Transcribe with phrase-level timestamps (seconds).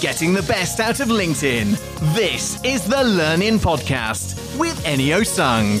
[0.00, 1.76] getting the best out of LinkedIn.
[2.14, 5.78] This is the Learning Podcast with Enio Sung.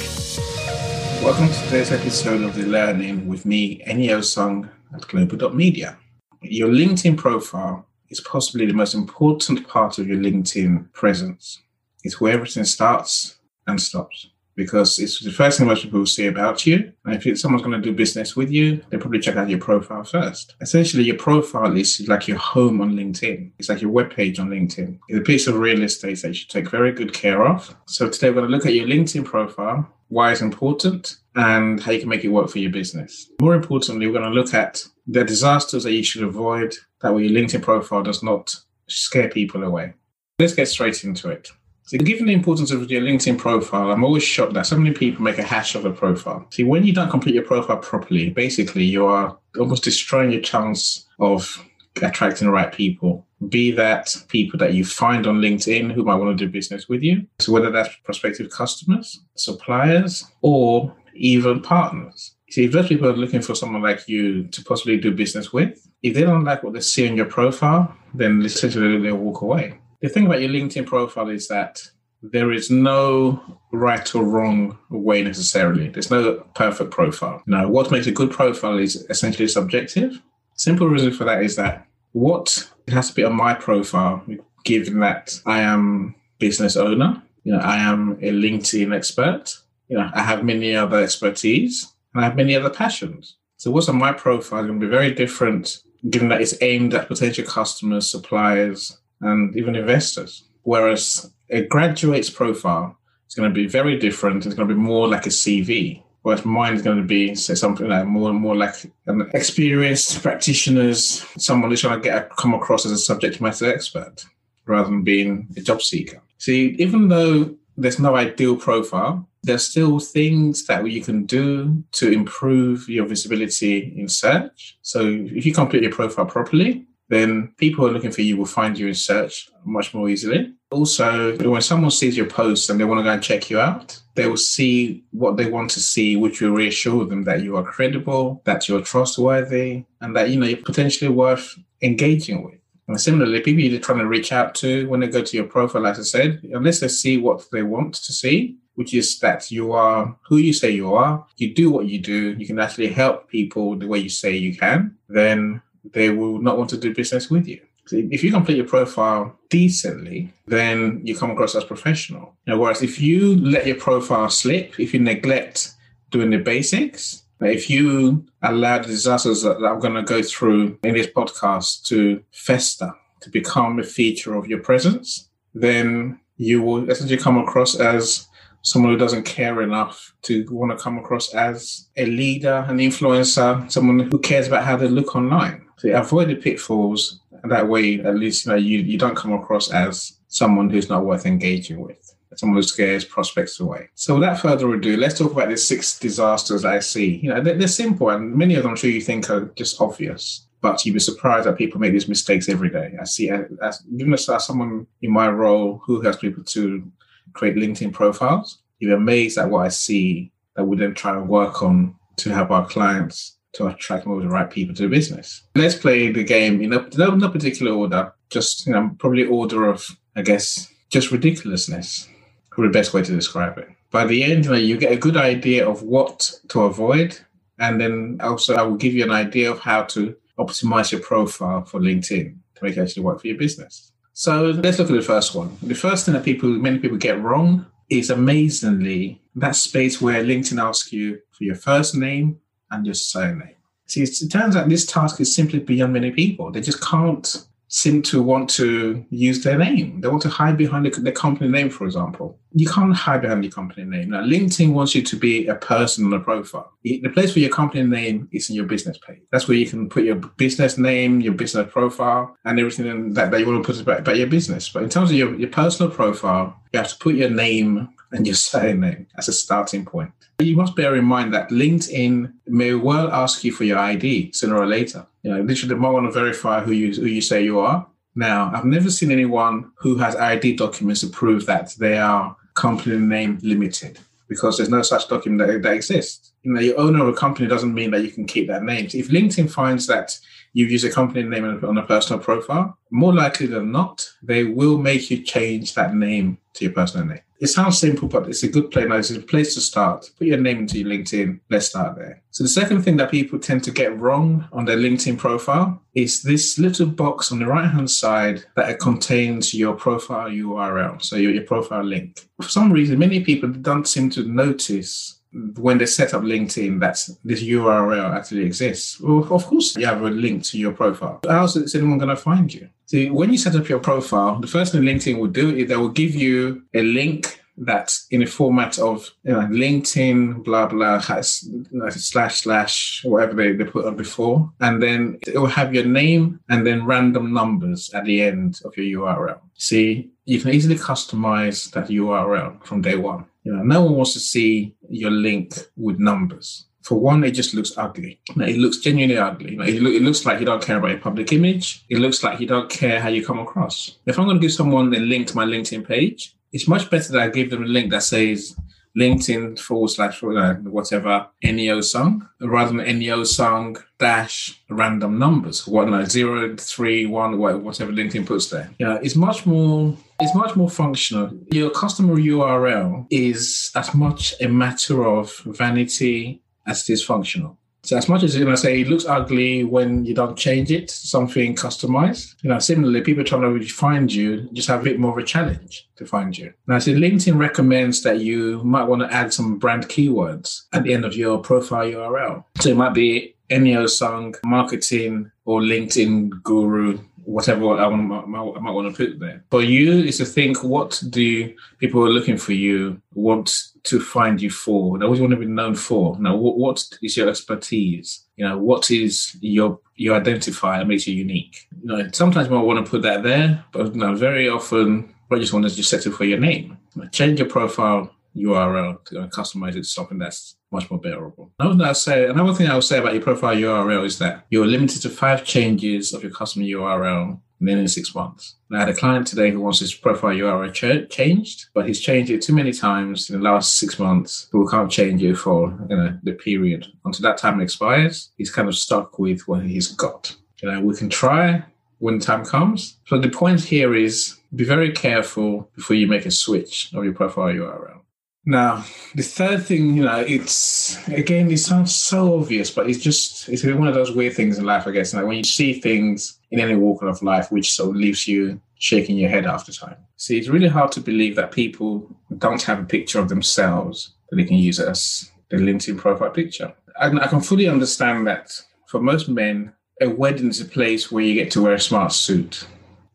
[1.24, 5.96] Welcome to today's episode of The Learning with me, Enio Sung at Global.media.
[6.42, 11.62] Your LinkedIn profile is possibly the most important part of your LinkedIn presence.
[12.04, 16.66] It's where everything starts and stops because it's the first thing most people see about
[16.66, 16.92] you.
[17.04, 20.04] And if someone's going to do business with you, they probably check out your profile
[20.04, 20.54] first.
[20.60, 23.52] Essentially, your profile is like your home on LinkedIn.
[23.58, 24.98] It's like your webpage on LinkedIn.
[25.08, 27.74] It's a piece of real estate that you should take very good care of.
[27.86, 31.92] So today we're going to look at your LinkedIn profile, why it's important, and how
[31.92, 33.30] you can make it work for your business.
[33.40, 36.74] More importantly, we're going to look at the disasters that you should avoid.
[37.00, 38.54] That way, your LinkedIn profile does not
[38.88, 39.94] scare people away.
[40.38, 41.50] Let's get straight into it.
[41.90, 45.24] So, given the importance of your LinkedIn profile, I'm always shocked that so many people
[45.24, 46.46] make a hash of a profile.
[46.50, 51.08] See, when you don't complete your profile properly, basically you are almost destroying your chance
[51.18, 51.66] of
[52.00, 53.26] attracting the right people.
[53.48, 57.02] Be that people that you find on LinkedIn who might want to do business with
[57.02, 57.26] you.
[57.40, 62.36] So, whether that's prospective customers, suppliers, or even partners.
[62.50, 65.88] See, if those people are looking for someone like you to possibly do business with,
[66.04, 69.79] if they don't like what they see on your profile, then essentially they'll walk away.
[70.00, 71.82] The thing about your LinkedIn profile is that
[72.22, 75.88] there is no right or wrong way necessarily.
[75.88, 77.42] There's no perfect profile.
[77.46, 80.20] Now, what makes a good profile is essentially subjective.
[80.54, 84.24] Simple reason for that is that what has to be on my profile,
[84.64, 89.54] given that I am business owner, you know, I am a LinkedIn expert,
[89.88, 93.36] you know, I have many other expertise and I have many other passions.
[93.56, 96.94] So what's on my profile is going to be very different given that it's aimed
[96.94, 100.44] at potential customers, suppliers, and even investors.
[100.62, 102.96] Whereas a graduate's profile
[103.28, 104.46] is going to be very different.
[104.46, 106.02] It's going to be more like a CV.
[106.22, 108.74] Whereas mine is going to be, say, something like more and more like
[109.06, 114.24] an experienced practitioners, someone who's trying to get come across as a subject matter expert
[114.66, 116.20] rather than being a job seeker.
[116.36, 122.12] See, even though there's no ideal profile, there's still things that you can do to
[122.12, 124.78] improve your visibility in search.
[124.82, 128.46] So if you complete your profile properly, then people who are looking for you will
[128.46, 130.54] find you in search much more easily.
[130.70, 134.00] Also, when someone sees your post and they want to go and check you out,
[134.14, 137.64] they will see what they want to see, which will reassure them that you are
[137.64, 142.60] credible, that you're trustworthy, and that you know you're potentially worth engaging with.
[142.86, 145.86] And similarly, people you're trying to reach out to when they go to your profile,
[145.86, 149.72] as I said, unless they see what they want to see, which is that you
[149.72, 153.28] are who you say you are, you do what you do, you can actually help
[153.28, 157.30] people the way you say you can, then they will not want to do business
[157.30, 157.60] with you.
[157.92, 162.36] if you complete your profile decently, then you come across as professional.
[162.46, 165.74] Now, whereas if you let your profile slip, if you neglect
[166.10, 170.94] doing the basics, if you allow the disasters that I'm going to go through in
[170.94, 172.92] this podcast to fester,
[173.22, 178.26] to become a feature of your presence, then you will essentially come across as
[178.62, 183.70] someone who doesn't care enough to want to come across as a leader, an influencer,
[183.70, 185.66] someone who cares about how they look online.
[185.80, 187.20] So avoid the pitfalls.
[187.42, 190.90] And that way, at least you know you, you don't come across as someone who's
[190.90, 193.88] not worth engaging with, someone who scares prospects away.
[193.94, 197.16] So without further ado, let's talk about the six disasters I see.
[197.16, 199.80] You know, they're, they're simple, and many of them I'm sure you think are just
[199.80, 202.92] obvious but you'd be surprised that people make these mistakes every day.
[203.00, 206.86] I see, as, given as someone in my role who helps people to
[207.32, 211.62] create LinkedIn profiles, you're amazed at what I see that we then try and work
[211.62, 215.42] on to help our clients to attract more of the right people to the business.
[215.54, 219.86] Let's play the game in no, no particular order, just you know, probably order of,
[220.16, 222.08] I guess, just ridiculousness.
[222.50, 223.68] Probably the best way to describe it.
[223.90, 227.18] By the end, you, know, you get a good idea of what to avoid,
[227.58, 231.64] and then also I will give you an idea of how to optimize your profile
[231.64, 233.92] for LinkedIn to make it actually work for your business.
[234.12, 235.56] So let's look at the first one.
[235.62, 240.62] The first thing that people, many people get wrong is amazingly that space where LinkedIn
[240.62, 242.38] asks you for your first name
[242.70, 243.56] and your surname.
[243.86, 246.52] See, it turns out this task is simply beyond many people.
[246.52, 250.00] They just can't seem to want to use their name.
[250.00, 252.36] They want to hide behind the, the company name, for example.
[252.52, 254.10] You can't hide behind your company name.
[254.10, 256.72] Now, LinkedIn wants you to be a person on a profile.
[256.82, 259.20] The place for your company name is in your business page.
[259.30, 263.38] That's where you can put your business name, your business profile, and everything that, that
[263.38, 264.68] you want to put about, about your business.
[264.68, 268.26] But in terms of your, your personal profile, you have to put your name and
[268.26, 270.10] your surname as a starting point.
[270.38, 274.56] You must bear in mind that LinkedIn may well ask you for your ID sooner
[274.56, 275.06] or later.
[275.22, 277.86] You know, literally, they might want to verify who you who you say you are.
[278.14, 282.96] Now, I've never seen anyone who has ID documents to prove that they are company
[282.96, 283.98] name limited
[284.28, 286.32] because there's no such document that, that exists.
[286.42, 288.88] You know, your owner of a company doesn't mean that you can keep that name.
[288.88, 290.18] So if LinkedIn finds that
[290.52, 294.78] you use a company name on a personal profile, more likely than not, they will
[294.78, 297.20] make you change that name to your personal name.
[297.40, 299.10] It sounds simple, but it's a good place.
[299.10, 300.10] It's a place to start.
[300.18, 301.40] Put your name into your LinkedIn.
[301.48, 302.22] Let's start there.
[302.32, 306.22] So the second thing that people tend to get wrong on their LinkedIn profile is
[306.22, 311.32] this little box on the right hand side that contains your profile URL, so your,
[311.32, 312.20] your profile link.
[312.42, 316.98] For some reason, many people don't seem to notice when they set up LinkedIn that
[317.24, 319.00] this URL actually exists.
[319.00, 321.20] Well, of course, you have a link to your profile.
[321.26, 322.68] How else is anyone going to find you?
[322.86, 325.76] See, when you set up your profile, the first thing LinkedIn will do is they
[325.76, 330.98] will give you a link that's in a format of you know, LinkedIn, blah, blah,
[331.00, 331.48] has,
[331.90, 334.50] slash, slash, whatever they, they put up before.
[334.60, 338.76] And then it will have your name and then random numbers at the end of
[338.76, 339.40] your URL.
[339.54, 343.26] See, you can easily customize that URL from day one.
[343.42, 346.66] You know, no one wants to see your link with numbers.
[346.82, 348.20] For one, it just looks ugly.
[348.36, 349.56] It looks genuinely ugly.
[349.56, 351.84] It, it looks like you don't care about your public image.
[351.88, 353.98] It looks like you don't care how you come across.
[354.06, 357.12] If I'm going to give someone a link to my LinkedIn page, it's much better
[357.12, 358.56] that I give them a link that says
[358.98, 366.10] LinkedIn forward slash whatever Enio Sung rather than Enio Sung dash random numbers, what like
[366.10, 368.70] zero, three, one, whatever LinkedIn puts there.
[368.78, 371.30] Yeah, it's much more it's much more functional.
[371.50, 377.56] Your customer URL is as much a matter of vanity as it is functional.
[377.82, 380.90] So as much as you know, say it looks ugly when you don't change it,
[380.90, 382.34] something customized.
[382.42, 385.26] You know, similarly, people trying to find you just have a bit more of a
[385.26, 386.52] challenge to find you.
[386.66, 390.92] Now, so LinkedIn recommends that you might want to add some brand keywords at the
[390.92, 392.44] end of your profile URL.
[392.60, 396.98] So it might be Enio Sung, marketing, or LinkedIn guru
[397.30, 399.44] whatever I, want, I might want to put there.
[399.50, 404.00] For you is to think what do people who are looking for you want to
[404.00, 404.92] find you for?
[404.92, 406.18] What do you want to be known for?
[406.18, 408.26] Now, what, what is your expertise?
[408.36, 411.68] You know, what is your your identifier that makes you unique?
[411.82, 415.52] You know, sometimes I want to put that there, but know, very often I just
[415.52, 416.78] want to just set it for your name.
[417.12, 421.50] Change your profile URL to uh, customize it to something that's much more bearable.
[421.58, 424.46] Another thing, I'll say, another thing I would say about your profile URL is that
[424.50, 428.56] you're limited to five changes of your customer URL within six months.
[428.72, 432.30] I had a client today who wants his profile URL ch- changed, but he's changed
[432.30, 434.48] it too many times in the last six months.
[434.52, 438.30] We can't change it for you know, the period until that time expires.
[438.36, 440.34] He's kind of stuck with what he's got.
[440.62, 441.64] You know, we can try
[441.98, 442.98] when time comes.
[443.06, 447.12] So the point here is be very careful before you make a switch of your
[447.12, 448.00] profile URL.
[448.46, 448.84] Now,
[449.14, 453.64] the third thing, you know, it's again, it sounds so obvious, but it's just it's
[453.64, 455.12] one of those weird things in life, I guess.
[455.12, 458.60] Like when you see things in any walk of life, which sort of leaves you
[458.78, 459.96] shaking your head after time.
[460.16, 462.08] See, it's really hard to believe that people
[462.38, 466.72] don't have a picture of themselves that they can use as their LinkedIn profile picture.
[466.98, 468.52] I, I can fully understand that
[468.86, 472.12] for most men, a wedding is a place where you get to wear a smart
[472.12, 472.66] suit,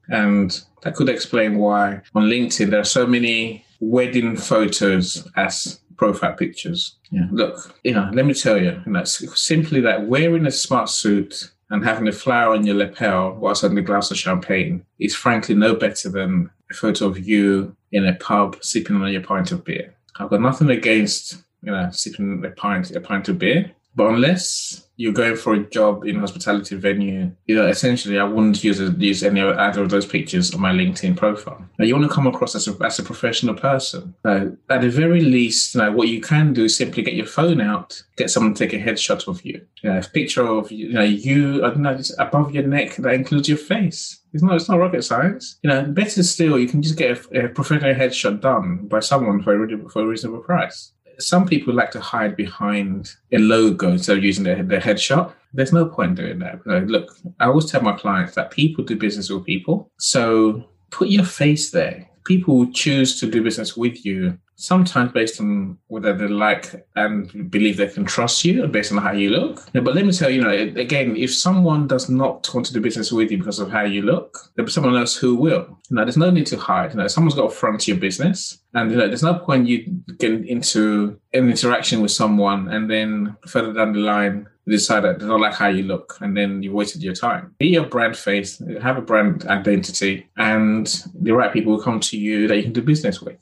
[0.07, 6.33] and that could explain why on LinkedIn there are so many wedding photos as profile
[6.33, 6.97] pictures.
[7.11, 7.27] Yeah.
[7.31, 11.51] Look, you know, let me tell you, you know, simply that wearing a smart suit
[11.69, 15.55] and having a flower on your lapel whilst having a glass of champagne is frankly
[15.55, 19.63] no better than a photo of you in a pub sipping on your pint of
[19.63, 19.93] beer.
[20.17, 24.84] I've got nothing against, you know, sipping a pint a pint of beer, but unless
[24.97, 28.91] you're going for a job in hospitality venue, you know, essentially, I wouldn't use a,
[28.91, 31.63] use any either of those pictures on my LinkedIn profile.
[31.77, 34.15] Now, you want to come across as a, as a professional person.
[34.25, 37.59] At the very least, you know, what you can do is simply get your phone
[37.59, 39.65] out, get someone to take a headshot of you.
[39.83, 43.13] You know, a picture of you know you, I don't know, above your neck that
[43.13, 44.21] includes your face.
[44.33, 45.59] It's not, it's not rocket science.
[45.61, 49.41] You know, better still, you can just get a, a professional headshot done by someone
[49.41, 54.17] for a, for a reasonable price some people like to hide behind a logo instead
[54.17, 55.33] of using their, their headshot.
[55.53, 56.65] There's no point doing that.
[56.65, 59.89] Look, I always tell my clients that people do business with people.
[59.97, 62.09] So put your face there.
[62.25, 67.77] People choose to do business with you sometimes based on whether they like and believe
[67.77, 69.65] they can trust you based on how you look.
[69.73, 72.81] but let me tell you, you know, again, if someone does not want to do
[72.81, 75.77] business with you because of how you look, there'll be someone else who will.
[75.89, 76.91] Know, there's no need to hide.
[76.91, 78.59] You know, someone's got to front your business.
[78.73, 79.85] And you know, there's no point you
[80.17, 85.41] get into an interaction with someone and then further down the line decide they don't
[85.41, 87.53] like how you look and then you wasted your time.
[87.59, 92.17] Be your brand face, have a brand identity, and the right people will come to
[92.17, 93.37] you that you can do business with.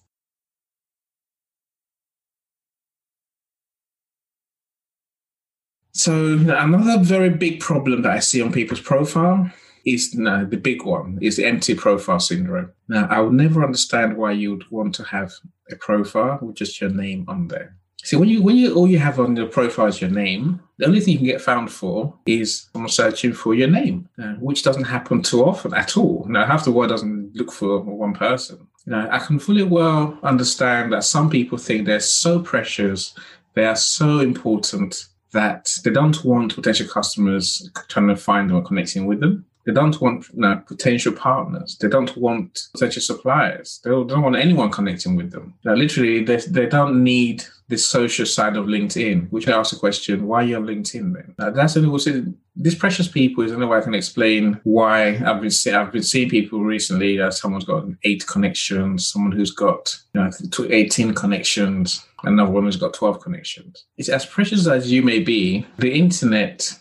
[5.94, 9.52] So another very big problem that I see on people's profile
[9.86, 12.72] is no, the big one is the empty profile syndrome.
[12.88, 15.34] Now, I would never understand why you'd want to have
[15.72, 17.76] a profile with just your name on there.
[18.04, 20.86] See, when you when you all you have on your profile is your name, the
[20.86, 24.62] only thing you can get found for is someone searching for your name, uh, which
[24.62, 26.24] doesn't happen too often at all.
[26.28, 28.68] You Now, half the world doesn't look for one person.
[28.86, 33.16] You know, I can fully well understand that some people think they're so precious,
[33.54, 38.64] they are so important that they don't want potential customers trying to find them or
[38.64, 39.46] connecting with them.
[39.66, 41.78] They don't want you know, potential partners.
[41.80, 43.80] They don't want potential suppliers.
[43.84, 45.54] They don't want anyone connecting with them.
[45.64, 49.80] Now, literally, they, they don't need the social side of LinkedIn, which I ask the
[49.80, 51.36] question, why are you on LinkedIn then?
[51.40, 52.08] Now, that's only what's
[52.56, 55.92] these precious people is the only way I can explain why I've been see, I've
[55.92, 60.30] been seeing people recently that someone's got eight connections, someone who's got you know,
[60.70, 63.86] 18 connections, another one who's got 12 connections.
[63.98, 66.78] It's as precious as you may be, the internet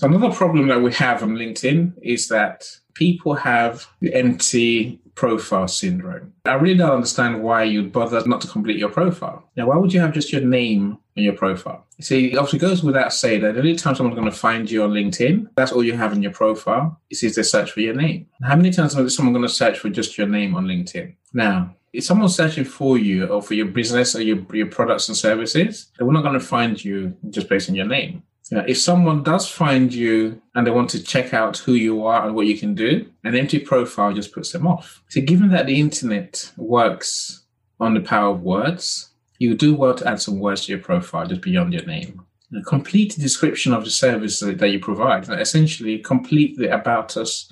[0.00, 2.64] So another problem that we have on LinkedIn is that
[2.94, 6.32] people have the empty profile syndrome.
[6.46, 9.44] I really don't understand why you'd bother not to complete your profile.
[9.56, 11.84] Now, why would you have just your name on your profile?
[12.00, 14.92] See, it obviously goes without saying that only time someone's going to find you on
[14.92, 18.26] LinkedIn, that's all you have in your profile, is if they search for your name.
[18.42, 21.14] How many times is someone going to search for just your name on LinkedIn?
[21.34, 25.16] Now, if someone's searching for you or for your business or your, your products and
[25.16, 28.22] services, they're not going to find you just based on your name.
[28.50, 32.34] If someone does find you and they want to check out who you are and
[32.34, 35.02] what you can do, an empty profile just puts them off.
[35.08, 37.44] So, given that the internet works
[37.78, 41.26] on the power of words, you do well to add some words to your profile
[41.26, 42.22] just beyond your name.
[42.56, 45.28] A complete description of the service that you provide.
[45.28, 47.50] Essentially, complete the about us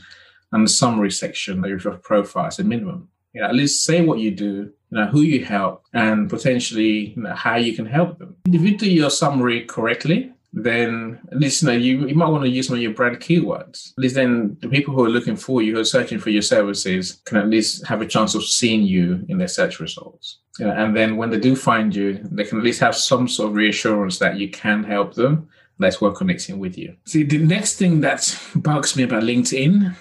[0.52, 3.08] and the summary section of your profile as a minimum.
[3.32, 7.14] You know, at least say what you do, you know, who you help, and potentially
[7.14, 8.36] you know, how you can help them.
[8.46, 11.70] If you do your summary correctly, then least you
[12.06, 13.92] you, might want to use some of your brand keywords.
[13.92, 16.42] At least then the people who are looking for you, who are searching for your
[16.42, 20.38] services, can at least have a chance of seeing you in their search results.
[20.58, 23.56] and then when they do find you, they can at least have some sort of
[23.56, 25.48] reassurance that you can help them.
[25.78, 26.96] That's worth connecting with you.
[27.04, 29.94] See, the next thing that bugs me about LinkedIn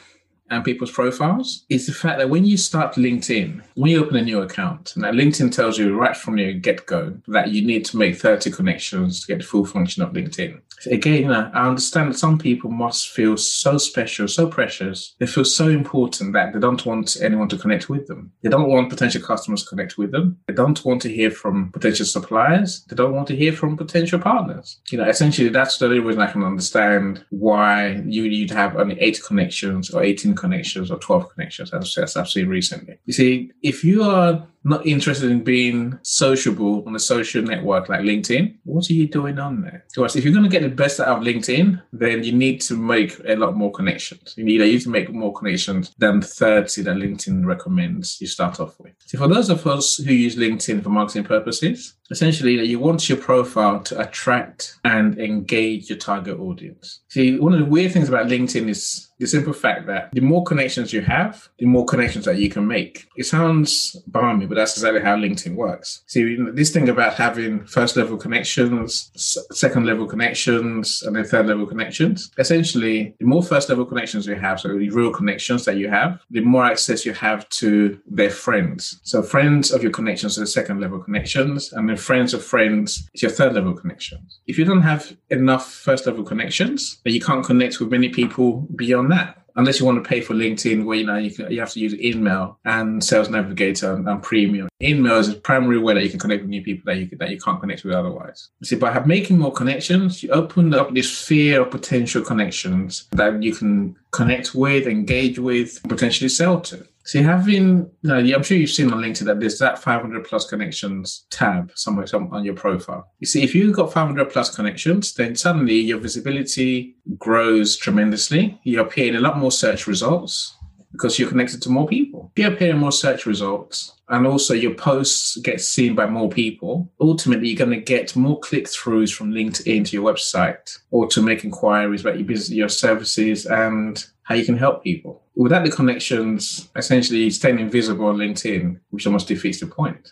[0.50, 4.22] and people's profiles is the fact that when you start LinkedIn, when you open a
[4.22, 7.98] new account, now LinkedIn tells you right from the get go that you need to
[7.98, 10.60] make 30 connections to get the full function of LinkedIn.
[10.86, 15.16] Again, I understand that some people must feel so special, so precious.
[15.20, 18.32] They feel so important that they don't want anyone to connect with them.
[18.44, 20.38] They don't want potential customers to connect with them.
[20.48, 22.86] They don't want to hear from potential suppliers.
[22.86, 24.80] They don't want to hear from potential partners.
[24.92, 29.00] You know, essentially, that's the only reason I can understand why you, you'd have only
[29.02, 33.00] eight connections or 18 connections or 12 connections, as, as I've seen recently.
[33.06, 38.02] You see, if you are not interested in being sociable on a social network like
[38.02, 39.86] LinkedIn, what are you doing on there?
[39.94, 42.76] Because if you're going to get the best out of LinkedIn, then you need to
[42.76, 44.34] make a lot more connections.
[44.38, 48.60] You need, you need to make more connections than 30 that LinkedIn recommends you start
[48.60, 48.94] off with.
[49.06, 53.18] So for those of us who use LinkedIn for marketing purposes, essentially you want your
[53.18, 57.02] profile to attract and engage your target audience.
[57.10, 60.44] See, one of the weird things about LinkedIn is the simple fact that the more
[60.44, 63.08] connections you have, the more connections that you can make.
[63.16, 66.04] It sounds balmy, but that's exactly how LinkedIn works.
[66.08, 69.12] See, this thing about having first level connections,
[69.52, 74.36] second level connections, and then third level connections, essentially, the more first level connections you
[74.36, 78.30] have, so the real connections that you have, the more access you have to their
[78.30, 79.00] friends.
[79.04, 83.10] So friends of your connections are the second level connections, and then friends of friends
[83.14, 84.40] is your third level connections.
[84.48, 88.68] If you don't have enough first level connections, then you can't connect with many people
[88.76, 91.60] beyond that unless you want to pay for LinkedIn, where you know you, can, you
[91.60, 94.70] have to use InMail and Sales Navigator and, and, Premium.
[94.82, 97.30] InMail is a primary way that you can connect with new people that you that
[97.30, 98.50] you can't connect with otherwise.
[98.64, 103.54] See, by making more connections, you open up this sphere of potential connections that you
[103.54, 106.86] can connect with, engage with, potentially sell to.
[107.08, 111.26] See, having, uh, I'm sure you've seen on LinkedIn that there's that 500 plus connections
[111.30, 113.10] tab somewhere on your profile.
[113.20, 118.60] You see, if you've got 500 plus connections, then suddenly your visibility grows tremendously.
[118.64, 120.58] You appear in a lot more search results
[120.92, 122.30] because you're connected to more people.
[122.36, 126.28] If you appear in more search results and also your posts get seen by more
[126.28, 131.08] people, ultimately you're going to get more click throughs from LinkedIn to your website or
[131.08, 135.24] to make inquiries about your business, your services, and how you can help people.
[135.38, 140.10] Without the connections, essentially staying invisible on LinkedIn, which almost defeats the point.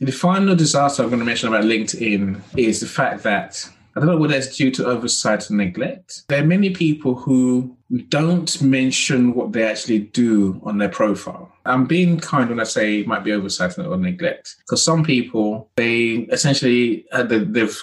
[0.00, 4.08] The final disaster I'm going to mention about LinkedIn is the fact that I don't
[4.08, 6.24] know whether it's due to oversight or neglect.
[6.28, 7.76] There are many people who
[8.08, 11.52] don't mention what they actually do on their profile.
[11.64, 15.70] I'm being kind when I say it might be oversight or neglect, because some people
[15.76, 17.80] they essentially uh, they've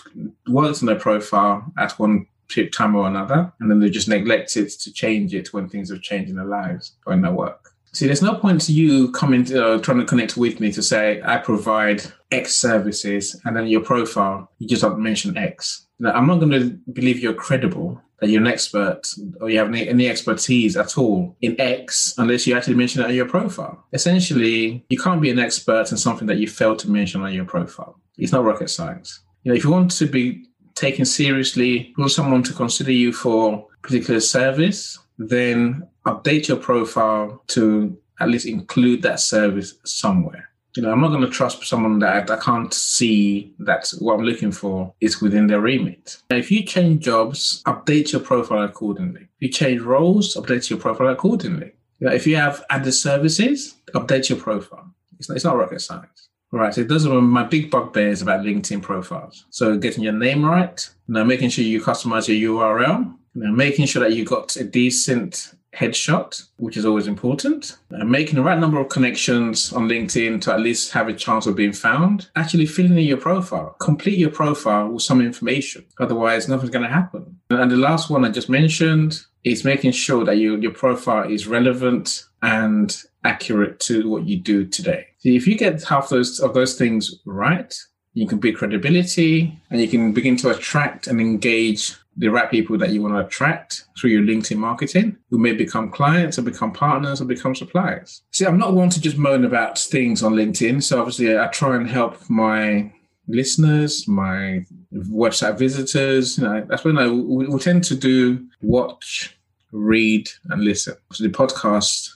[0.48, 2.28] worked on their profile at one
[2.72, 6.30] time or another, and then they just neglected to change it when things have changed
[6.30, 7.70] in their lives or in their work.
[7.94, 10.82] See, there's no point to you coming to, uh, trying to connect with me to
[10.82, 15.88] say I provide X services, and then your profile you just don't mention X.
[16.00, 19.02] Now, I'm not going to believe you're credible that you're an expert
[19.42, 23.08] or you have any, any expertise at all in X unless you actually mention it
[23.08, 23.84] on your profile.
[23.94, 27.46] Essentially, you can't be an expert in something that you failed to mention on your
[27.46, 28.00] profile.
[28.18, 29.22] It's not rocket science.
[29.44, 33.68] You know, if you want to be taken seriously, want someone to consider you for
[33.82, 40.50] particular service, then update your profile to at least include that service somewhere.
[40.76, 44.24] You know, I'm not going to trust someone that I can't see that what I'm
[44.24, 46.22] looking for is within their remit.
[46.30, 49.22] If you change jobs, update your profile accordingly.
[49.22, 51.74] If you change roles, update your profile accordingly.
[52.00, 54.94] You know, if you have added services, update your profile.
[55.20, 56.11] It's not, it's not rocket science.
[56.52, 56.74] Right.
[56.74, 59.46] So those are my big bugbears about LinkedIn profiles.
[59.50, 64.04] So getting your name right, know, making sure you customize your URL, know, making sure
[64.04, 68.80] that you got a decent headshot, which is always important, and making the right number
[68.80, 72.98] of connections on LinkedIn to at least have a chance of being found, actually filling
[72.98, 75.86] in your profile, complete your profile with some information.
[76.00, 77.40] Otherwise, nothing's going to happen.
[77.50, 81.48] And the last one I just mentioned is making sure that you, your profile is
[81.48, 85.08] relevant and accurate to what you do today.
[85.20, 87.74] See, if you get half those of those things right,
[88.14, 92.78] you can build credibility and you can begin to attract and engage the right people
[92.78, 96.74] that you want to attract through your LinkedIn marketing who may become clients or become
[96.74, 98.22] partners or become suppliers.
[98.32, 100.84] See, I'm not one to just moan about things on LinkedIn.
[100.84, 102.92] So obviously I try and help my
[103.28, 106.38] listeners, my website visitors.
[106.38, 109.38] You know, that's when I we, we tend to do watch,
[109.72, 110.96] read, and listen.
[111.14, 112.10] So the podcast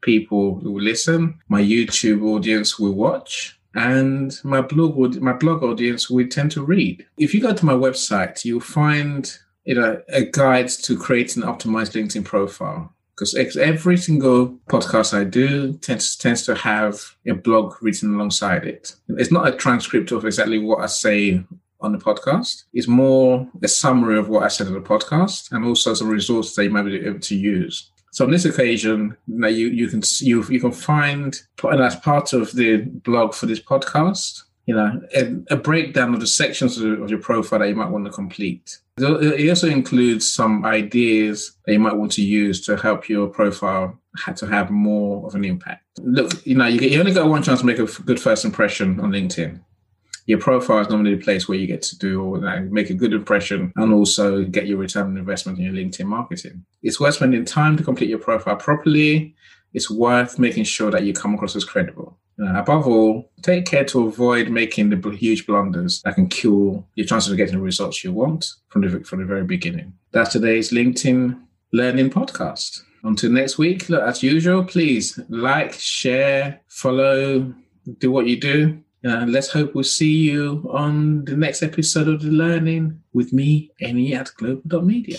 [0.00, 6.26] people will listen, my YouTube audience will watch, and my blog my blog audience we
[6.26, 7.06] tend to read.
[7.18, 9.32] If you go to my website, you'll find
[9.64, 12.92] you know a guide to create an optimized LinkedIn profile.
[13.14, 18.94] Because every single podcast I do tends tends to have a blog written alongside it.
[19.08, 21.44] It's not a transcript of exactly what I say
[21.82, 22.64] on the podcast.
[22.72, 26.54] It's more a summary of what I said on the podcast and also some resources
[26.54, 27.90] that you might be able to use.
[28.10, 32.32] So on this occasion, you, you, you can you you can find and as part
[32.32, 37.02] of the blog for this podcast, you know, a, a breakdown of the sections of,
[37.02, 38.78] of, your profile that you might want to complete.
[38.98, 43.98] It also includes some ideas that you might want to use to help your profile
[44.24, 45.84] had to have more of an impact.
[46.00, 49.12] Look, you know, you only got one chance to make a good first impression on
[49.12, 49.60] LinkedIn
[50.26, 53.12] your profile is normally the place where you get to do or make a good
[53.12, 56.64] impression and also get your return on investment in your LinkedIn marketing.
[56.82, 59.34] It's worth spending time to complete your profile properly.
[59.72, 62.18] It's worth making sure that you come across as credible.
[62.40, 67.06] Uh, above all, take care to avoid making the huge blunders that can kill your
[67.06, 69.92] chances of getting the results you want from the, from the very beginning.
[70.12, 71.38] That's today's LinkedIn
[71.72, 72.82] Learning Podcast.
[73.02, 77.54] Until next week, look, as usual, please like, share, follow,
[77.98, 82.22] do what you do uh, let's hope we'll see you on the next episode of
[82.22, 85.18] The Learning with me, Eni at global.media.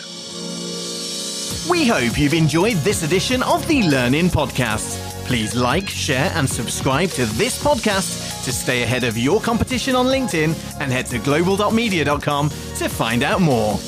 [1.70, 4.98] We hope you've enjoyed this edition of the Learning Podcast.
[5.26, 10.08] Please like, share, and subscribe to this podcast to stay ahead of your competition on
[10.08, 13.80] LinkedIn and head to global.media.com to find out more.